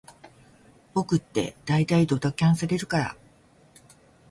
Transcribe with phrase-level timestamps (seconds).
[0.95, 3.15] 僕ってだいたいドタキャンされるから